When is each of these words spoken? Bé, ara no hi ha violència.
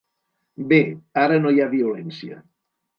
Bé, 0.71 0.79
ara 1.27 1.39
no 1.45 1.55
hi 1.59 1.63
ha 1.67 1.71
violència. 1.77 2.45